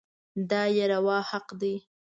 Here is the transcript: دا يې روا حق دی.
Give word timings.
دا 0.49 0.61
يې 0.75 0.85
روا 0.93 1.17
حق 1.29 1.47
دی. 1.61 1.75